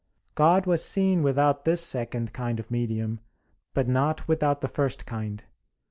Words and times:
God 0.33 0.65
was 0.65 0.83
seen 0.83 1.21
without 1.21 1.63
this 1.63 1.79
second 1.79 2.33
kind 2.33 2.59
of 2.59 2.71
medium, 2.71 3.19
but 3.75 3.87
not 3.87 4.27
without 4.27 4.61
the 4.61 4.67
first 4.67 5.05
kind. 5.05 5.43